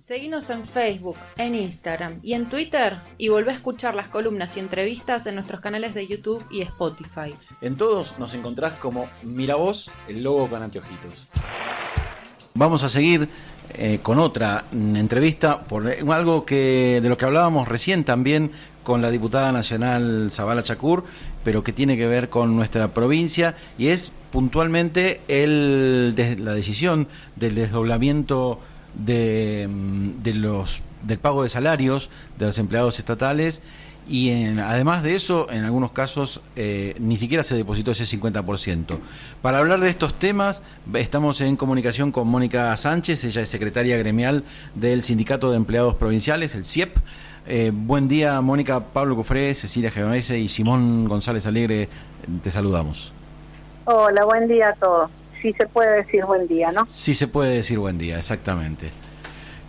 Seguinos 0.00 0.48
en 0.48 0.64
Facebook, 0.64 1.18
en 1.36 1.54
Instagram 1.54 2.20
y 2.22 2.32
en 2.32 2.48
Twitter 2.48 2.96
y 3.18 3.28
volvé 3.28 3.50
a 3.50 3.54
escuchar 3.54 3.94
las 3.94 4.08
columnas 4.08 4.56
y 4.56 4.60
entrevistas 4.60 5.26
en 5.26 5.34
nuestros 5.34 5.60
canales 5.60 5.92
de 5.92 6.06
YouTube 6.06 6.42
y 6.50 6.62
Spotify. 6.62 7.34
En 7.60 7.76
todos 7.76 8.18
nos 8.18 8.32
encontrás 8.32 8.72
como 8.76 9.10
Miravoz, 9.24 9.90
el 10.08 10.22
logo 10.22 10.48
con 10.48 10.62
anteojitos. 10.62 11.28
Vamos 12.54 12.82
a 12.82 12.88
seguir 12.88 13.28
eh, 13.74 13.98
con 14.02 14.18
otra 14.18 14.64
entrevista 14.72 15.64
por 15.64 15.86
algo 15.86 16.46
que 16.46 17.00
de 17.02 17.08
lo 17.10 17.18
que 17.18 17.26
hablábamos 17.26 17.68
recién 17.68 18.02
también 18.02 18.52
con 18.82 19.02
la 19.02 19.10
diputada 19.10 19.52
nacional 19.52 20.30
Zabala 20.32 20.62
Chacur, 20.62 21.04
pero 21.44 21.62
que 21.62 21.74
tiene 21.74 21.98
que 21.98 22.06
ver 22.06 22.30
con 22.30 22.56
nuestra 22.56 22.94
provincia 22.94 23.54
y 23.76 23.88
es 23.88 24.12
puntualmente 24.32 25.20
la 25.28 26.54
decisión 26.54 27.06
del 27.36 27.54
desdoblamiento 27.54 28.60
de, 28.94 29.68
mm, 29.70 30.22
de 30.22 30.34
los, 30.34 30.82
del 31.02 31.18
pago 31.18 31.42
de 31.42 31.48
salarios 31.48 32.10
de 32.38 32.46
los 32.46 32.58
empleados 32.58 32.98
estatales 32.98 33.62
y 34.10 34.30
en, 34.30 34.58
además 34.58 35.04
de 35.04 35.14
eso, 35.14 35.48
en 35.52 35.64
algunos 35.64 35.92
casos 35.92 36.40
eh, 36.56 36.96
ni 36.98 37.16
siquiera 37.16 37.44
se 37.44 37.54
depositó 37.54 37.92
ese 37.92 38.04
50%. 38.04 38.98
Para 39.40 39.58
hablar 39.58 39.78
de 39.78 39.88
estos 39.88 40.14
temas, 40.14 40.62
estamos 40.94 41.40
en 41.40 41.54
comunicación 41.56 42.10
con 42.10 42.26
Mónica 42.26 42.76
Sánchez, 42.76 43.22
ella 43.22 43.42
es 43.42 43.48
secretaria 43.48 43.96
gremial 43.98 44.42
del 44.74 45.04
Sindicato 45.04 45.50
de 45.50 45.58
Empleados 45.58 45.94
Provinciales, 45.94 46.56
el 46.56 46.64
CIEP. 46.64 46.96
Eh, 47.46 47.70
buen 47.72 48.08
día, 48.08 48.40
Mónica, 48.40 48.80
Pablo 48.80 49.14
Cufré, 49.14 49.54
Cecilia 49.54 49.92
Genovese 49.92 50.38
y 50.38 50.48
Simón 50.48 51.06
González 51.08 51.46
Alegre, 51.46 51.88
te 52.42 52.50
saludamos. 52.50 53.12
Hola, 53.84 54.24
buen 54.24 54.48
día 54.48 54.70
a 54.70 54.74
todos 54.74 55.10
sí 55.40 55.54
se 55.56 55.66
puede 55.66 56.02
decir 56.02 56.24
buen 56.24 56.46
día, 56.46 56.72
¿no? 56.72 56.86
Sí 56.88 57.14
se 57.14 57.28
puede 57.28 57.56
decir 57.56 57.78
buen 57.78 57.98
día, 57.98 58.18
exactamente. 58.18 58.90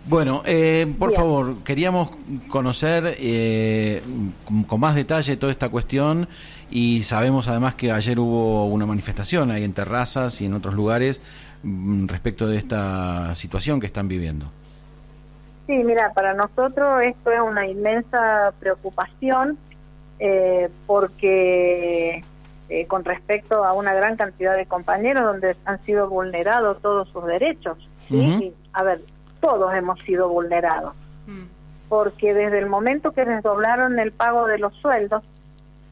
Bueno, 0.04 0.42
eh, 0.44 0.92
por 0.98 1.12
favor, 1.12 1.62
queríamos 1.62 2.10
conocer 2.48 3.16
eh, 3.18 4.02
con, 4.66 4.80
más 4.80 4.96
detalle 4.96 5.36
toda 5.36 5.52
esta 5.52 5.68
cuestión 5.68 6.28
y 6.70 7.02
sabemos 7.02 7.46
además 7.46 7.76
que 7.76 7.92
ayer 7.92 8.18
hubo 8.18 8.66
una 8.66 8.84
manifestación 8.84 9.52
ahí 9.52 9.62
en 9.62 9.72
Terrazas 9.72 10.40
y 10.40 10.46
en 10.46 10.54
otros 10.54 10.74
lugares 10.74 11.20
mm, 11.62 12.06
respecto 12.08 12.48
de 12.48 12.56
esta 12.56 13.34
situación 13.36 13.78
que 13.78 13.86
están 13.86 14.08
viviendo. 14.08 14.46
Sí, 15.68 15.74
mira, 15.84 16.12
para 16.12 16.34
nosotros 16.34 17.02
esto 17.02 17.30
es 17.30 17.40
una 17.40 17.68
inmensa 17.68 18.52
preocupación 18.58 19.56
eh, 20.18 20.68
porque 20.86 22.24
eh, 22.74 22.86
con 22.86 23.04
respecto 23.04 23.64
a 23.64 23.74
una 23.74 23.92
gran 23.92 24.16
cantidad 24.16 24.56
de 24.56 24.64
compañeros 24.64 25.24
donde 25.24 25.54
han 25.66 25.84
sido 25.84 26.08
vulnerados 26.08 26.80
todos 26.80 27.06
sus 27.10 27.26
derechos. 27.26 27.76
¿sí? 28.08 28.54
a 28.72 28.82
ver, 28.82 29.02
todos 29.40 29.74
hemos 29.74 30.00
sido 30.00 30.30
vulnerados. 30.30 30.94
Mm. 31.26 31.44
Porque 31.90 32.32
desde 32.32 32.60
el 32.60 32.70
momento 32.70 33.12
que 33.12 33.26
desdoblaron 33.26 33.98
el 33.98 34.10
pago 34.10 34.46
de 34.46 34.58
los 34.58 34.74
sueldos, 34.76 35.22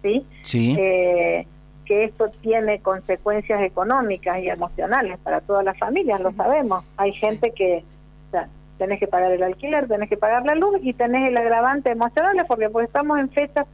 ¿sí? 0.00 0.26
sí. 0.42 0.74
Eh, 0.78 1.46
que 1.84 2.04
esto 2.04 2.30
tiene 2.40 2.80
consecuencias 2.80 3.60
económicas 3.60 4.38
y 4.38 4.48
emocionales 4.48 5.18
para 5.18 5.42
todas 5.42 5.62
las 5.62 5.78
familias, 5.78 6.18
lo 6.22 6.32
sabemos. 6.32 6.82
Hay 6.96 7.12
gente 7.12 7.52
que 7.52 7.84
o 8.28 8.30
sea, 8.30 8.48
tenés 8.78 9.00
que 9.00 9.06
pagar 9.06 9.32
el 9.32 9.42
alquiler, 9.42 9.86
tenés 9.86 10.08
que 10.08 10.16
pagar 10.16 10.46
la 10.46 10.54
luz 10.54 10.78
y 10.80 10.94
tenés 10.94 11.28
el 11.28 11.36
agravante 11.36 11.90
emocional 11.90 12.42
porque 12.48 12.70
pues 12.70 12.86
estamos 12.86 13.18
en 13.18 13.28
fechas, 13.28 13.66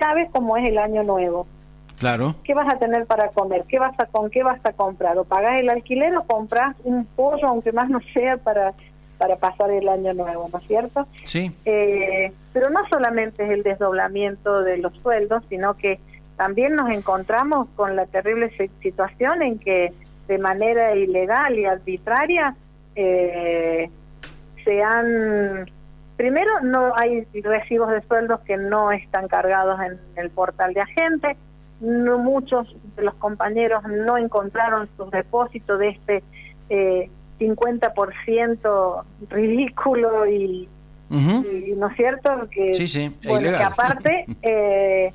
sabes 0.00 0.28
cómo 0.32 0.56
es 0.56 0.68
el 0.68 0.78
año 0.78 1.04
nuevo. 1.04 1.46
Claro. 2.00 2.34
¿Qué 2.44 2.54
vas 2.54 2.66
a 2.66 2.78
tener 2.78 3.04
para 3.04 3.28
comer? 3.28 3.64
¿Qué 3.68 3.78
vas 3.78 3.92
a, 4.00 4.06
¿Con 4.06 4.30
qué 4.30 4.42
vas 4.42 4.58
a 4.64 4.72
comprar? 4.72 5.18
¿O 5.18 5.24
pagás 5.24 5.60
el 5.60 5.68
alquiler 5.68 6.16
o 6.16 6.22
compras 6.22 6.74
un 6.82 7.04
pollo, 7.04 7.46
aunque 7.46 7.72
más 7.72 7.90
no 7.90 8.00
sea, 8.14 8.38
para, 8.38 8.72
para 9.18 9.36
pasar 9.36 9.70
el 9.70 9.86
año 9.86 10.14
nuevo, 10.14 10.48
¿no 10.50 10.58
es 10.58 10.66
cierto? 10.66 11.06
Sí. 11.24 11.52
Eh, 11.66 12.32
pero 12.54 12.70
no 12.70 12.80
solamente 12.88 13.44
es 13.44 13.50
el 13.50 13.62
desdoblamiento 13.62 14.62
de 14.62 14.78
los 14.78 14.96
sueldos, 15.02 15.42
sino 15.50 15.74
que 15.74 16.00
también 16.38 16.74
nos 16.74 16.88
encontramos 16.88 17.68
con 17.76 17.96
la 17.96 18.06
terrible 18.06 18.50
situación 18.80 19.42
en 19.42 19.58
que 19.58 19.92
de 20.26 20.38
manera 20.38 20.96
ilegal 20.96 21.58
y 21.58 21.66
arbitraria 21.66 22.56
eh, 22.94 23.90
se 24.64 24.82
han 24.82 25.70
primero 26.16 26.50
no 26.62 26.94
hay 26.96 27.26
recibos 27.42 27.90
de 27.90 28.00
sueldos 28.02 28.40
que 28.40 28.56
no 28.56 28.90
están 28.90 29.28
cargados 29.28 29.78
en 29.80 29.98
el 30.16 30.30
portal 30.30 30.72
de 30.72 30.80
agentes 30.80 31.36
no 31.80 32.18
muchos 32.18 32.74
de 32.96 33.02
los 33.02 33.14
compañeros 33.14 33.82
no 33.84 34.18
encontraron 34.18 34.88
sus 34.96 35.10
depósitos 35.10 35.78
de 35.78 35.88
este 35.88 36.22
eh, 36.68 37.10
50% 37.40 39.04
ridículo 39.30 40.26
y, 40.26 40.68
no 41.08 41.88
es 41.88 41.96
cierto 41.96 42.48
que, 42.50 43.18
bueno, 43.24 43.48
que 43.50 43.64
aparte 43.64 44.26
eh, 44.42 45.12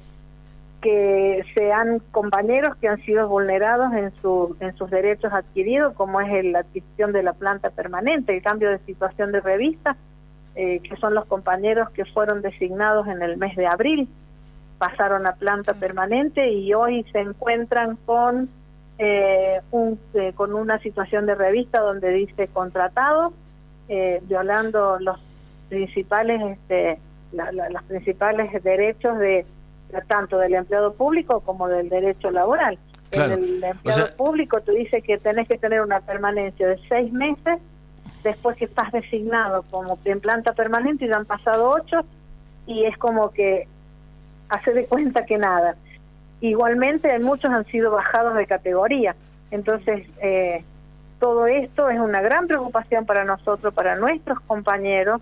que 0.82 1.46
sean 1.56 2.02
compañeros 2.12 2.76
que 2.76 2.90
han 2.90 3.02
sido 3.06 3.30
vulnerados 3.30 3.94
en 3.94 4.12
su 4.22 4.58
en 4.60 4.76
sus 4.76 4.90
derechos 4.92 5.32
adquiridos 5.32 5.94
como 5.94 6.20
es 6.20 6.44
la 6.44 6.60
adquisición 6.60 7.14
de 7.14 7.24
la 7.24 7.32
planta 7.32 7.70
permanente 7.70 8.36
el 8.36 8.44
cambio 8.44 8.70
de 8.70 8.80
situación 8.80 9.32
de 9.32 9.40
revista 9.40 9.96
eh, 10.56 10.82
que 10.82 10.98
son 10.98 11.16
los 11.16 11.26
compañeros 11.26 11.90
que 11.92 12.04
fueron 12.04 12.42
designados 12.42 13.08
en 13.08 13.22
el 13.22 13.38
mes 13.38 13.56
de 13.56 13.68
abril 13.68 14.10
pasaron 14.78 15.26
a 15.26 15.36
planta 15.36 15.74
permanente 15.74 16.52
y 16.52 16.74
hoy 16.74 17.06
se 17.12 17.20
encuentran 17.20 17.98
con 18.06 18.50
eh, 18.98 19.62
un, 19.72 20.00
eh, 20.14 20.34
con 20.36 20.54
una 20.54 20.80
situación 20.80 21.26
de 21.26 21.36
revista 21.36 21.82
donde 21.82 22.12
dice 22.12 22.48
contratado 22.48 23.34
eh, 23.90 24.22
violando 24.24 24.98
los 25.00 25.20
principales 25.70 26.42
este, 26.42 27.00
los 27.32 27.84
principales 27.84 28.64
derechos 28.64 29.20
de 29.20 29.46
tanto 30.08 30.38
del 30.38 30.54
empleado 30.54 30.94
público 30.94 31.42
como 31.42 31.68
del 31.68 31.90
derecho 31.90 32.32
laboral. 32.32 32.78
En 33.12 33.32
el 33.32 33.64
empleado 33.64 34.16
público 34.16 34.62
tú 34.62 34.72
dices 34.72 35.04
que 35.04 35.18
tenés 35.18 35.48
que 35.48 35.58
tener 35.58 35.82
una 35.82 36.00
permanencia 36.02 36.68
de 36.68 36.80
seis 36.90 37.12
meses 37.12 37.60
después 38.24 38.58
que 38.58 38.66
estás 38.66 38.92
designado 38.92 39.64
como 39.70 40.00
en 40.06 40.20
planta 40.20 40.54
permanente 40.54 41.06
y 41.06 41.10
ya 41.10 41.18
han 41.18 41.26
pasado 41.26 41.70
ocho 41.70 42.06
y 42.66 42.86
es 42.86 42.98
como 42.98 43.32
que 43.32 43.68
hace 44.56 44.74
de 44.74 44.86
cuenta 44.86 45.26
que 45.26 45.38
nada. 45.38 45.76
Igualmente, 46.42 47.18
muchos 47.20 47.52
han 47.52 47.66
sido 47.66 47.92
bajados 47.92 48.36
de 48.36 48.46
categoría. 48.46 49.16
Entonces, 49.52 50.08
eh, 50.22 50.64
todo 51.20 51.48
esto 51.48 51.90
es 51.90 52.00
una 52.00 52.22
gran 52.22 52.48
preocupación 52.48 53.06
para 53.06 53.24
nosotros, 53.24 53.74
para 53.74 53.96
nuestros 53.96 54.40
compañeros. 54.42 55.22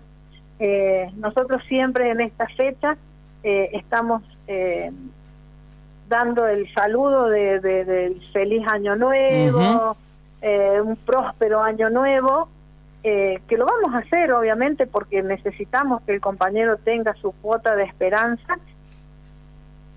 Eh, 0.58 1.10
nosotros 1.16 1.62
siempre 1.68 2.10
en 2.10 2.20
esta 2.20 2.46
fecha 2.48 2.96
eh, 3.42 3.70
estamos 3.72 4.22
dando 6.08 6.46
el 6.46 6.72
saludo 6.74 7.28
de, 7.28 7.58
del 7.60 8.20
feliz 8.30 8.66
año 8.68 8.94
nuevo, 8.94 9.96
un 10.42 10.96
próspero 10.96 11.62
año 11.62 11.88
nuevo, 11.88 12.50
que 13.02 13.56
lo 13.56 13.64
vamos 13.64 13.94
a 13.94 13.98
hacer 13.98 14.30
obviamente 14.32 14.86
porque 14.86 15.22
necesitamos 15.22 16.02
que 16.02 16.12
el 16.12 16.20
compañero 16.20 16.76
tenga 16.76 17.14
su 17.14 17.32
cuota 17.32 17.74
de 17.74 17.84
esperanza 17.84 18.58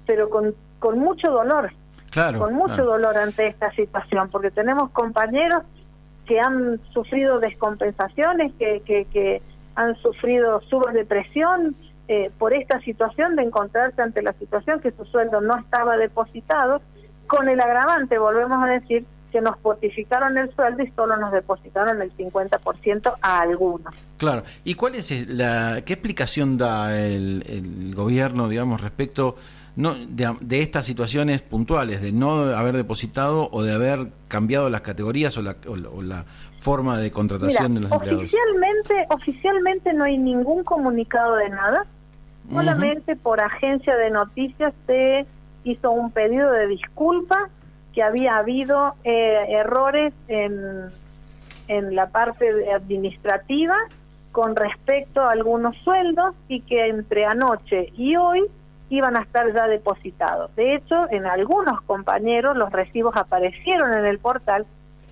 pero 0.08 0.30
con, 0.30 0.56
con 0.80 0.98
mucho 0.98 1.30
dolor. 1.30 1.72
Claro, 2.10 2.40
con 2.40 2.54
mucho 2.56 2.84
dolor 2.86 3.18
ante 3.18 3.48
esta 3.48 3.70
situación, 3.74 4.30
porque 4.32 4.50
tenemos 4.50 4.90
compañeros 4.92 5.64
que 6.26 6.40
han 6.40 6.80
sufrido 6.92 7.40
descompensaciones, 7.40 8.54
que, 8.58 8.82
que, 8.86 9.06
que 9.06 9.42
han 9.76 9.96
sufrido 9.98 10.62
subdepresión 10.62 11.76
eh, 12.08 12.32
por 12.38 12.54
esta 12.54 12.80
situación 12.82 13.36
de 13.36 13.44
encontrarse 13.44 14.02
ante 14.02 14.22
la 14.22 14.34
situación 14.34 14.80
que 14.80 14.92
su 14.92 15.06
sueldo 15.06 15.42
no 15.42 15.58
estaba 15.58 15.98
depositado, 15.98 16.82
con 17.28 17.50
el 17.50 17.60
agravante, 17.60 18.18
volvemos 18.18 18.64
a 18.64 18.68
decir, 18.68 19.06
que 19.32 19.42
nos 19.42 19.58
fortificaron 19.60 20.38
el 20.38 20.54
sueldo 20.56 20.84
y 20.84 20.92
solo 20.92 21.18
nos 21.18 21.34
depositaron 21.34 22.02
el 22.02 22.16
50% 22.16 23.18
a 23.22 23.42
algunos. 23.42 23.94
Claro. 24.18 24.44
¿Y 24.64 24.76
cuál 24.76 24.96
es 24.96 25.12
la 25.28 25.82
qué 25.86 25.94
explicación 25.94 26.58
da 26.58 26.98
el, 26.98 27.44
el 27.48 27.94
gobierno, 27.94 28.48
digamos, 28.48 28.82
respecto 28.82 29.36
no, 29.78 29.94
de, 29.94 30.60
estas 30.60 30.88
situaciones 30.88 31.44
puntuales, 31.44 32.02
de 32.02 32.12
no 32.12 32.42
haber 32.56 32.76
depositado 32.76 33.48
o 33.52 33.62
de 33.62 33.74
haber 33.74 34.08
cambiado 34.28 34.72
las 34.72 34.82
categorías 34.82 35.38
o 35.38 35.44
la, 35.44 35.56
o 35.68 36.02
la 36.02 36.26
forma 36.58 36.98
de 36.98 37.12
contratación 37.12 37.76
de 37.76 37.82
los 37.82 37.92
empleados? 37.92 38.24
Oficialmente, 38.24 39.06
oficialmente 39.12 39.94
no 39.94 40.06
hay 40.06 40.18
ningún 40.18 40.64
comunicado 40.64 41.36
de 41.36 41.50
nada, 41.50 41.86
solamente 42.52 43.16
por 43.16 43.40
agencia 43.40 43.96
de 43.96 44.10
noticias 44.10 44.74
se 44.88 45.28
hizo 45.64 45.92
un 45.92 46.10
pedido 46.10 46.52
de 46.52 46.66
disculpa 46.66 47.50
que 47.94 48.02
había 48.02 48.38
habido 48.38 48.96
eh, 49.04 49.46
errores 49.50 50.12
en, 50.28 50.90
en 51.68 51.96
la 51.96 52.10
parte 52.10 52.72
administrativa 52.74 53.76
con 54.32 54.56
respecto 54.56 55.22
a 55.22 55.34
algunos 55.34 55.76
sueldos 55.84 56.34
y 56.48 56.62
que 56.62 56.88
entre 56.88 57.26
anoche 57.26 57.92
y 57.96 58.16
hoy 58.16 58.44
iban 58.90 59.18
a 59.18 59.22
estar 59.22 59.54
ya 59.54 59.68
depositados. 59.68 60.56
De 60.56 60.76
hecho, 60.76 61.08
en 61.12 61.26
algunos 61.26 61.82
compañeros 61.82 62.56
los 62.56 62.72
recibos 62.72 63.16
aparecieron 63.16 63.94
en 63.94 64.06
el 64.06 64.20
portal, 64.20 64.66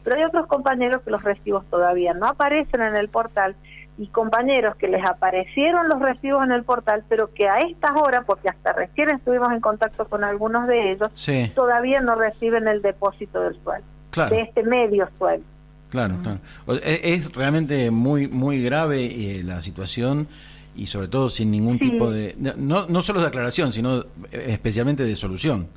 pero 0.04 0.18
hay 0.18 0.24
otros 0.24 0.48
compañeros 0.48 1.01
que 1.01 1.12
los 1.12 1.24
recibos 1.24 1.66
todavía 1.69 2.13
no 2.13 2.27
aparecen 2.27 2.81
en 2.81 2.95
el 2.95 3.10
portal 3.10 3.56
y 3.98 4.07
compañeros 4.07 4.75
que 4.75 4.88
les 4.88 5.04
aparecieron 5.06 5.88
los 5.88 6.01
recibos 6.01 6.44
en 6.44 6.51
el 6.51 6.63
portal, 6.63 7.04
pero 7.07 7.33
que 7.33 7.48
a 7.48 7.62
estas 7.62 7.92
horas, 7.95 8.24
porque 8.25 8.50
hasta 8.50 8.74
recién 8.74 9.10
estuvimos 9.10 9.51
en 9.54 9.62
contacto 9.62 10.07
con 10.07 10.24
algunos 10.24 10.68
de 10.68 10.92
ellos, 10.92 11.10
todavía 11.54 12.01
no 12.01 12.16
reciben 12.16 12.68
el 12.68 12.81
depósito 12.81 13.42
del 13.42 13.57
sueldo, 13.63 13.88
de 14.30 14.42
este 14.42 14.63
medio 14.63 15.10
sueldo. 15.18 15.45
Claro, 15.89 16.16
claro. 16.21 16.39
E, 16.83 17.13
es 17.13 17.31
realmente 17.33 17.89
muy 17.89 18.28
muy 18.28 18.62
grave 18.62 19.06
eh, 19.06 19.44
la 19.44 19.62
situación 19.62 20.28
y 20.75 20.88
sobre 20.88 21.07
todo 21.07 21.30
sin 21.30 21.51
ningún 21.51 21.80
tipo 21.80 22.12
de 22.12 22.36
no 22.38 22.86
no 22.88 23.01
solo 23.01 23.22
de 23.22 23.27
aclaración, 23.27 23.72
sino 23.72 24.00
eh, 24.31 24.48
especialmente 24.48 25.04
de 25.04 25.16
solución. 25.16 25.68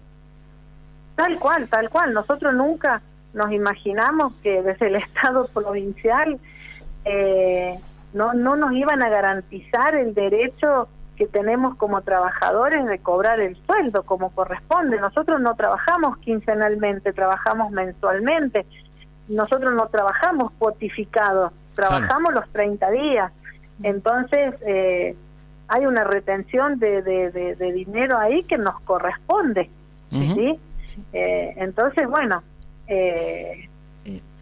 Tal 1.14 1.38
cual, 1.38 1.68
tal 1.68 1.90
cual. 1.90 2.14
Nosotros 2.14 2.54
nunca 2.54 3.02
nos 3.34 3.52
imaginamos 3.52 4.32
que 4.42 4.62
desde 4.62 4.88
el 4.88 4.96
Estado 5.04 5.48
provincial 5.48 6.38
eh, 7.04 7.78
no, 8.12 8.34
no 8.34 8.56
nos 8.56 8.72
iban 8.72 9.02
a 9.02 9.08
garantizar 9.08 9.94
el 9.94 10.14
derecho 10.14 10.88
que 11.16 11.26
tenemos 11.26 11.74
como 11.74 12.00
trabajadores 12.02 12.86
de 12.86 13.00
cobrar 13.00 13.40
el 13.40 13.56
sueldo 13.66 14.04
como 14.04 14.30
corresponde. 14.30 15.00
Nosotros 15.00 15.40
no 15.40 15.56
trabajamos 15.56 16.16
quincenalmente, 16.18 17.12
trabajamos 17.12 17.72
mensualmente. 17.72 18.64
Nosotros 19.26 19.74
no 19.74 19.88
trabajamos 19.88 20.52
cuotificados, 20.58 21.52
trabajamos 21.74 22.32
los 22.32 22.48
30 22.52 22.90
días. 22.92 23.32
Entonces, 23.82 24.54
eh, 24.66 25.14
hay 25.69 25.86
una 25.86 26.04
retención 26.04 26.78
de, 26.78 27.02
de, 27.02 27.72
dinero 27.72 28.19
ahí 28.19 28.42
que 28.44 28.58
nos 28.58 28.80
corresponde. 28.80 29.70
¿sí? 30.10 30.58
Eh, 31.12 31.54
entonces, 31.56 32.08
bueno, 32.08 32.42
eh, 32.86 33.69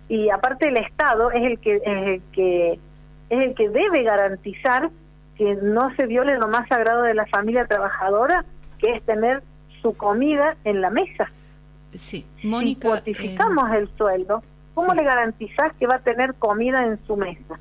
y 0.09 0.31
aparte 0.31 0.69
el 0.69 0.77
Estado 0.77 1.33
es 1.33 1.43
el 1.43 1.59
que, 1.59 1.77
es 1.77 2.07
el 2.07 2.23
que 2.33 2.79
es 3.29 3.43
el 3.43 3.55
que 3.55 3.69
debe 3.69 4.05
garantizar 4.05 4.91
que 5.37 5.57
no 5.57 5.95
se 5.97 6.07
viole 6.07 6.39
lo 6.39 6.49
más 6.49 6.69
sagrado 6.69 7.03
de 7.03 7.15
la 7.15 7.27
familia 7.27 7.67
trabajadora, 7.67 8.45
que 8.79 8.93
es 8.93 9.03
tener 9.03 9.43
su 9.83 9.97
comida 9.97 10.57
en 10.65 10.81
la 10.81 10.91
mesa. 10.91 11.31
Sí, 11.93 12.27
Mónica. 12.43 12.83
Si 12.83 12.89
cuantificamos 12.89 13.71
eh, 13.71 13.79
el 13.79 13.91
sueldo, 13.97 14.43
¿cómo 14.75 14.95
le 14.95 15.03
garantizás 15.03 15.73
que 15.75 15.87
va 15.87 15.97
a 15.97 15.99
tener 15.99 16.35
comida 16.35 16.87
en 16.87 16.99
su 17.07 17.17
mesa? 17.17 17.59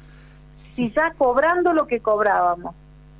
Si 0.55 0.89
ya 0.91 1.13
cobrando 1.17 1.73
lo 1.73 1.85
que 1.85 1.99
cobrábamos, 1.99 2.73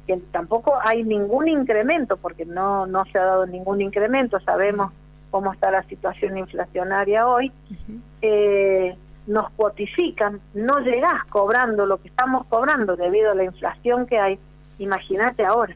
que 0.08 0.18
tampoco 0.32 0.76
hay 0.82 1.04
ningún 1.04 1.50
incremento, 1.50 2.16
porque 2.16 2.46
no, 2.46 2.88
no 2.88 3.04
se 3.12 3.20
ha 3.20 3.26
dado 3.26 3.46
ningún 3.46 3.82
incremento, 3.82 4.40
sabemos 4.40 4.92
cómo 5.32 5.52
está 5.52 5.70
la 5.70 5.84
situación 5.84 6.38
inflacionaria 6.38 7.28
hoy, 7.28 7.52
eh, 8.22 8.96
nos 9.28 9.50
cuotifican, 9.52 10.40
no 10.54 10.80
llegás 10.80 11.26
cobrando 11.26 11.86
lo 11.86 12.02
que 12.02 12.08
estamos 12.08 12.46
cobrando 12.48 12.96
debido 12.96 13.32
a 13.32 13.36
la 13.36 13.44
inflación 13.44 14.06
que 14.06 14.18
hay, 14.18 14.40
imagínate 14.80 15.44
ahora. 15.44 15.76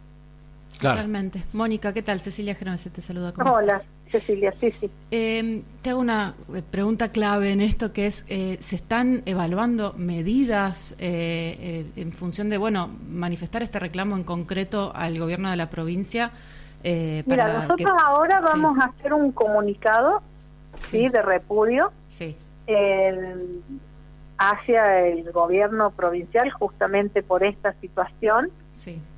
Totalmente. 0.79 1.43
Mónica, 1.51 1.91
¿qué 1.91 2.01
tal? 2.01 2.21
Cecilia 2.21 2.55
Genovese 2.55 2.89
te 2.89 3.01
saluda. 3.01 3.33
Hola, 3.43 3.81
Cecilia, 4.11 4.53
sí, 4.59 4.71
sí. 4.71 4.89
Eh, 5.11 5.61
te 5.81 5.89
hago 5.91 5.99
una 5.99 6.35
pregunta 6.71 7.09
clave 7.09 7.51
en 7.51 7.61
esto 7.61 7.93
que 7.93 8.07
es, 8.07 8.25
eh, 8.27 8.57
¿se 8.59 8.75
están 8.75 9.23
evaluando 9.25 9.93
medidas 9.97 10.95
eh, 10.99 11.85
en 11.95 12.11
función 12.11 12.49
de, 12.49 12.57
bueno, 12.57 12.89
manifestar 13.09 13.61
este 13.61 13.79
reclamo 13.79 14.15
en 14.15 14.23
concreto 14.23 14.91
al 14.95 15.19
gobierno 15.19 15.49
de 15.51 15.57
la 15.57 15.69
provincia? 15.69 16.31
Mira, 16.83 17.61
nosotros 17.61 17.91
ahora 18.01 18.39
vamos 18.39 18.79
a 18.79 18.85
hacer 18.85 19.13
un 19.13 19.31
comunicado, 19.31 20.21
sí, 20.75 21.09
de 21.09 21.21
repudio. 21.21 21.91
Sí 22.07 22.35
hacia 24.39 25.05
el 25.05 25.31
gobierno 25.31 25.91
provincial 25.91 26.49
justamente 26.49 27.21
por 27.21 27.43
esta 27.43 27.73
situación 27.81 28.49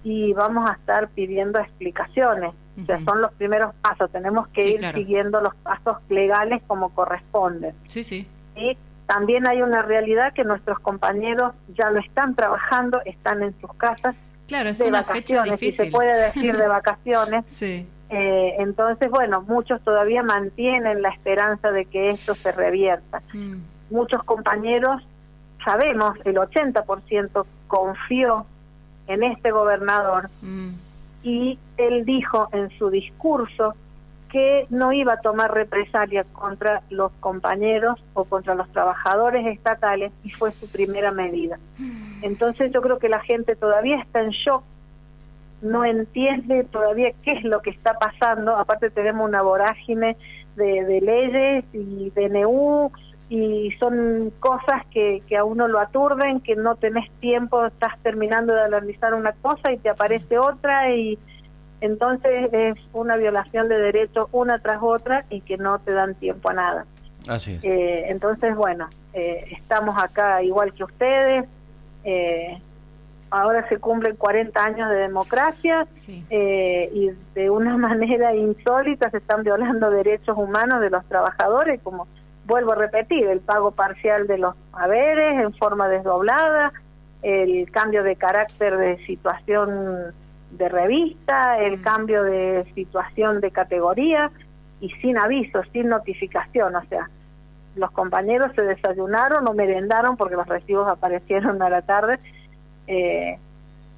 y 0.03 0.33
vamos 0.33 0.69
a 0.69 0.73
estar 0.73 1.09
pidiendo 1.09 1.59
explicaciones. 1.59 2.51
O 2.81 2.85
sea, 2.85 2.99
son 3.05 3.21
los 3.21 3.31
primeros 3.33 3.75
pasos, 3.75 4.11
tenemos 4.11 4.47
que 4.47 4.69
ir 4.69 4.93
siguiendo 4.93 5.39
los 5.39 5.53
pasos 5.55 5.97
legales 6.09 6.61
como 6.65 6.89
corresponde. 6.89 7.75
Sí, 7.85 8.03
sí. 8.03 8.27
Y 8.55 8.75
también 9.05 9.45
hay 9.45 9.61
una 9.61 9.83
realidad 9.83 10.33
que 10.33 10.43
nuestros 10.43 10.79
compañeros 10.79 11.53
ya 11.77 11.91
lo 11.91 11.99
están 11.99 12.33
trabajando, 12.33 12.99
están 13.05 13.43
en 13.43 13.53
sus 13.61 13.71
casas. 13.75 14.15
Claro, 14.47 14.69
es 14.69 14.79
de 14.79 14.87
una 14.87 15.03
vacaciones, 15.03 15.59
fecha 15.59 15.83
se 15.83 15.91
puede 15.91 16.19
decir 16.19 16.57
de 16.57 16.67
vacaciones. 16.67 17.45
sí. 17.47 17.87
Eh, 18.13 18.55
entonces, 18.59 19.09
bueno, 19.09 19.41
muchos 19.41 19.81
todavía 19.83 20.21
mantienen 20.21 21.01
la 21.01 21.07
esperanza 21.07 21.71
de 21.71 21.85
que 21.85 22.09
esto 22.09 22.35
se 22.35 22.51
revierta. 22.51 23.21
Mm. 23.31 23.59
Muchos 23.89 24.21
compañeros, 24.23 25.01
sabemos, 25.63 26.17
el 26.25 26.35
80% 26.35 27.45
confió 27.67 28.45
en 29.07 29.23
este 29.23 29.51
gobernador 29.51 30.29
mm. 30.41 30.69
y 31.23 31.59
él 31.77 32.05
dijo 32.05 32.49
en 32.51 32.69
su 32.77 32.89
discurso 32.89 33.75
que 34.29 34.65
no 34.69 34.93
iba 34.93 35.13
a 35.13 35.21
tomar 35.21 35.53
represalia 35.53 36.23
contra 36.23 36.83
los 36.89 37.11
compañeros 37.19 38.01
o 38.13 38.23
contra 38.23 38.55
los 38.55 38.71
trabajadores 38.71 39.45
estatales 39.45 40.13
y 40.23 40.29
fue 40.29 40.51
su 40.51 40.67
primera 40.69 41.11
medida. 41.11 41.59
Mm. 41.77 42.23
Entonces 42.23 42.71
yo 42.71 42.81
creo 42.81 42.97
que 42.99 43.09
la 43.09 43.19
gente 43.19 43.55
todavía 43.55 43.99
está 43.99 44.21
en 44.21 44.29
shock 44.29 44.63
no 45.61 45.85
entiende 45.85 46.63
todavía 46.63 47.13
qué 47.23 47.33
es 47.33 47.43
lo 47.43 47.61
que 47.61 47.69
está 47.69 47.97
pasando. 47.97 48.55
Aparte 48.55 48.89
tenemos 48.89 49.27
una 49.27 49.41
vorágine 49.41 50.17
de, 50.55 51.01
leyes 51.01 51.63
y 51.73 52.11
DNU 52.11 52.91
y 53.33 53.71
son 53.79 54.33
cosas 54.41 54.85
que, 54.91 55.23
que 55.25 55.37
a 55.37 55.45
uno 55.45 55.69
lo 55.69 55.79
aturden, 55.79 56.41
que 56.41 56.57
no 56.57 56.75
tenés 56.75 57.09
tiempo, 57.21 57.65
estás 57.65 57.97
terminando 58.03 58.53
de 58.53 58.63
analizar 58.63 59.13
una 59.13 59.31
cosa 59.31 59.71
y 59.71 59.77
te 59.77 59.89
aparece 59.89 60.37
otra 60.37 60.93
y 60.93 61.17
entonces 61.79 62.49
es 62.51 62.75
una 62.91 63.15
violación 63.15 63.69
de 63.69 63.77
derechos 63.77 64.27
una 64.33 64.59
tras 64.59 64.79
otra 64.81 65.23
y 65.29 65.39
que 65.39 65.55
no 65.55 65.79
te 65.79 65.93
dan 65.93 66.13
tiempo 66.15 66.49
a 66.49 66.53
nada. 66.53 66.85
Así 67.25 67.53
es. 67.53 67.63
Eh, 67.63 68.07
entonces, 68.09 68.53
bueno, 68.53 68.89
eh, 69.13 69.45
estamos 69.51 69.97
acá 69.97 70.43
igual 70.43 70.73
que 70.73 70.83
ustedes. 70.83 71.45
Eh, 72.03 72.59
ahora 73.29 73.65
se 73.69 73.77
cumplen 73.77 74.17
40 74.17 74.61
años 74.61 74.89
de 74.89 74.97
democracia 74.97 75.87
eh, 76.29 76.91
y 76.93 77.11
de 77.33 77.49
una 77.49 77.77
manera 77.77 78.35
insólita 78.35 79.09
se 79.09 79.19
están 79.19 79.43
violando 79.43 79.89
derechos 79.89 80.37
humanos 80.37 80.81
de 80.81 80.89
los 80.89 81.05
trabajadores, 81.05 81.79
como 81.81 82.09
vuelvo 82.45 82.73
a 82.73 82.75
repetir, 82.75 83.27
el 83.27 83.39
pago 83.39 83.71
parcial 83.71 84.27
de 84.27 84.37
los 84.37 84.55
haberes 84.73 85.41
en 85.41 85.53
forma 85.53 85.87
desdoblada, 85.87 86.73
el 87.21 87.69
cambio 87.71 88.03
de 88.03 88.15
carácter 88.15 88.77
de 88.77 89.05
situación 89.05 90.13
de 90.51 90.69
revista, 90.69 91.59
el 91.59 91.79
mm. 91.79 91.83
cambio 91.83 92.23
de 92.23 92.65
situación 92.75 93.41
de 93.41 93.51
categoría 93.51 94.31
y 94.79 94.89
sin 95.01 95.17
aviso, 95.17 95.61
sin 95.71 95.89
notificación, 95.89 96.75
o 96.75 96.83
sea, 96.85 97.09
los 97.75 97.91
compañeros 97.91 98.51
se 98.55 98.63
desayunaron 98.63 99.47
o 99.47 99.53
merendaron 99.53 100.17
porque 100.17 100.35
los 100.35 100.47
recibos 100.47 100.87
aparecieron 100.87 101.61
a 101.61 101.69
la 101.69 101.81
tarde 101.81 102.19
eh, 102.87 103.37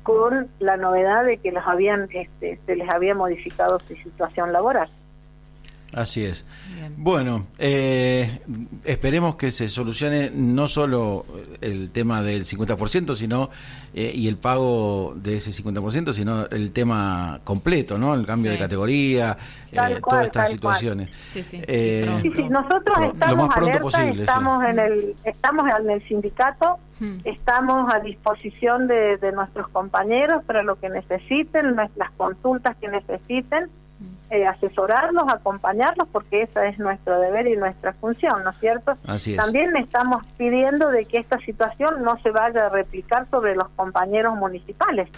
con 0.03 0.49
la 0.59 0.77
novedad 0.77 1.25
de 1.25 1.37
que 1.37 1.51
los 1.51 1.65
habían, 1.65 2.07
este, 2.11 2.59
se 2.65 2.75
les 2.75 2.89
había 2.89 3.15
modificado 3.15 3.79
su 3.79 3.95
situación 3.95 4.51
laboral. 4.51 4.89
Así 5.93 6.23
es. 6.23 6.45
Bueno, 6.97 7.47
eh, 7.59 8.41
esperemos 8.83 9.35
que 9.35 9.51
se 9.51 9.67
solucione 9.67 10.31
no 10.33 10.67
solo 10.67 11.25
el 11.61 11.91
tema 11.91 12.21
del 12.21 12.45
50%, 12.45 13.15
sino 13.15 13.49
eh, 13.93 14.11
y 14.13 14.27
el 14.27 14.37
pago 14.37 15.13
de 15.15 15.37
ese 15.37 15.51
50%, 15.51 16.13
sino 16.13 16.47
el 16.47 16.71
tema 16.71 17.41
completo, 17.43 17.97
¿no? 17.97 18.13
El 18.13 18.25
cambio 18.25 18.51
de 18.51 18.57
categoría, 18.57 19.37
eh, 19.71 19.99
todas 20.03 20.25
estas 20.25 20.51
situaciones. 20.51 21.09
Sí, 21.31 21.43
sí. 21.43 21.61
Nosotros 22.49 22.97
estamos 23.13 23.49
estamos 24.17 24.65
en 24.65 24.79
el 24.79 25.15
estamos 25.23 25.69
en 25.79 25.89
el 25.89 26.07
sindicato, 26.07 26.79
hmm. 26.99 27.17
estamos 27.23 27.93
a 27.93 27.99
disposición 27.99 28.87
de, 28.87 29.17
de 29.17 29.31
nuestros 29.31 29.67
compañeros 29.69 30.43
para 30.43 30.63
lo 30.63 30.79
que 30.79 30.89
necesiten, 30.89 31.75
las 31.75 32.11
consultas 32.17 32.75
que 32.77 32.87
necesiten 32.87 33.69
eh, 34.29 34.47
asesorarlos, 34.47 35.25
acompañarlos, 35.27 36.07
porque 36.11 36.41
esa 36.41 36.65
es 36.65 36.79
nuestro 36.79 37.19
deber 37.19 37.47
y 37.47 37.55
nuestra 37.55 37.93
función, 37.93 38.43
¿no 38.43 38.49
es 38.49 38.57
cierto? 38.57 38.97
Así 39.05 39.35
También 39.35 39.75
estamos 39.75 40.23
pidiendo 40.37 40.89
de 40.89 41.05
que 41.05 41.19
esta 41.19 41.37
situación 41.39 42.03
no 42.03 42.17
se 42.23 42.31
vaya 42.31 42.65
a 42.65 42.69
replicar 42.69 43.27
sobre 43.29 43.55
los 43.55 43.69
compañeros 43.75 44.35
municipales, 44.35 45.09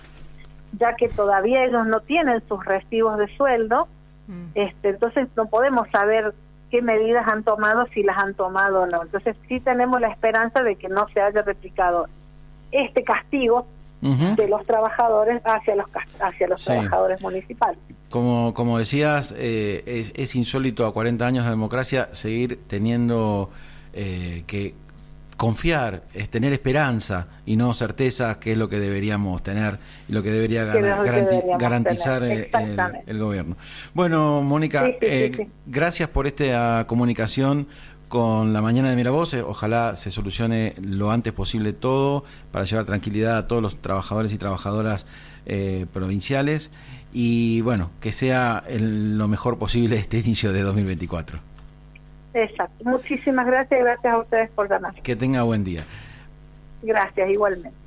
ya 0.78 0.96
que 0.96 1.08
todavía 1.08 1.64
ellos 1.64 1.88
no 1.88 2.02
tienen 2.02 2.44
sus 2.48 2.66
recibos 2.66 3.18
de 3.18 3.34
sueldo, 3.38 3.88
mm. 4.28 4.48
este, 4.56 4.90
entonces 4.90 5.28
no 5.36 5.46
podemos 5.46 5.88
saber 5.92 6.34
qué 6.70 6.82
medidas 6.82 7.28
han 7.28 7.44
tomado, 7.44 7.88
si 7.94 8.04
las 8.04 8.18
han 8.18 8.34
tomado 8.34 8.82
o 8.82 8.86
no. 8.86 9.04
Entonces 9.04 9.36
sí 9.48 9.60
tenemos 9.60 10.02
la 10.02 10.10
esperanza 10.10 10.64
de 10.64 10.76
que 10.76 10.90
no 10.90 11.08
se 11.14 11.22
haya 11.22 11.42
replicado 11.42 12.08
este 12.72 13.04
castigo 13.04 13.68
de 14.02 14.48
los 14.48 14.66
trabajadores 14.66 15.42
hacia 15.46 15.76
los 15.76 15.88
hacia 16.20 16.48
los 16.48 16.64
trabajadores 16.64 17.22
municipales. 17.22 17.80
Como, 18.10 18.54
como 18.54 18.78
decías, 18.78 19.34
eh, 19.38 19.84
es, 19.88 20.12
es, 20.16 20.36
insólito 20.36 20.86
a 20.86 20.94
40 20.94 21.26
años 21.26 21.46
de 21.46 21.50
democracia 21.50 22.10
seguir 22.12 22.60
teniendo 22.68 23.50
eh, 23.94 24.44
que 24.46 24.76
confiar, 25.38 26.04
es 26.14 26.30
tener 26.30 26.54
esperanza 26.54 27.28
y 27.46 27.56
no 27.56 27.74
certeza, 27.74 28.40
que 28.40 28.54
es 28.54 28.58
lo 28.58 28.70
que 28.70 28.80
deberíamos 28.80 29.44
tener 29.44 29.78
y 30.08 30.14
lo 30.14 30.24
que 30.24 30.32
debería 30.32 30.66
garantizar 31.58 32.24
eh, 32.24 32.50
el, 33.06 33.20
gobierno. 33.20 33.58
Bueno, 33.94 34.42
Mónica, 34.42 34.86
eh, 35.02 35.50
gracias 35.66 36.10
por 36.10 36.28
esta 36.28 36.86
comunicación 36.88 37.68
con 38.08 38.54
la 38.54 38.62
mañana 38.62 38.90
de 38.90 38.96
Miravoz. 38.96 39.34
Ojalá 39.34 39.96
se 39.96 40.12
solucione 40.12 40.76
lo 40.82 41.12
antes 41.12 41.34
posible 41.34 41.74
todo 41.74 42.24
para 42.52 42.66
llevar 42.66 42.86
tranquilidad 42.86 43.38
a 43.38 43.48
todos 43.48 43.62
los 43.62 43.82
trabajadores 43.82 44.34
y 44.34 44.38
trabajadoras 44.38 45.06
eh, 45.46 45.86
provinciales 45.94 46.72
y 47.14 47.62
bueno, 47.62 47.92
que 48.02 48.12
sea 48.12 48.64
lo 48.68 49.28
mejor 49.28 49.58
posible 49.58 49.96
este 49.96 50.18
inicio 50.26 50.52
de 50.52 50.62
2024. 50.62 51.40
Exacto. 52.34 52.84
Muchísimas 52.84 53.46
gracias 53.46 53.80
y 53.80 53.84
gracias 53.84 54.14
a 54.14 54.18
ustedes 54.18 54.50
por 54.50 54.70
llamar. 54.70 54.94
Que 54.96 55.16
tenga 55.16 55.44
buen 55.44 55.64
día. 55.64 55.84
Gracias, 56.84 57.30
igualmente. 57.30 57.85